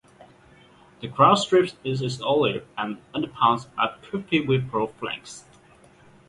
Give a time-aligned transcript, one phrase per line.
[1.01, 5.45] The crown strip is olive and the underparts are buffy with brown flanks.